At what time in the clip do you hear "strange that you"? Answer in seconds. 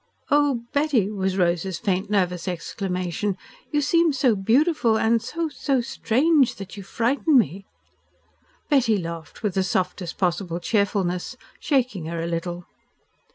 5.79-6.81